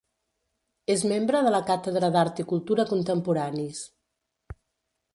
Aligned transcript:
És 0.93 1.03
membre 1.11 1.43
de 1.49 1.51
la 1.57 1.61
Càtedra 1.69 2.11
d'Art 2.17 2.43
i 2.45 2.49
Cultura 2.55 2.89
Contemporanis. 2.95 3.87